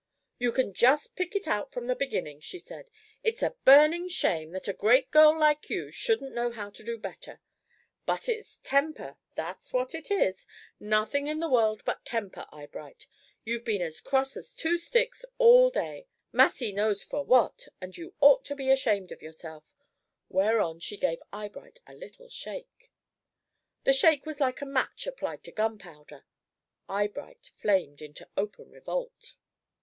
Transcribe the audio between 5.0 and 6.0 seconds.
girl like you